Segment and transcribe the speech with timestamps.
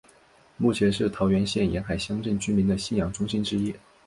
[0.57, 3.71] 目前是桃园县沿海乡镇居民的信仰中心之一。